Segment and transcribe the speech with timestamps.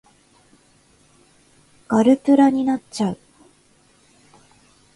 [1.87, 3.19] ガルプラになっちゃう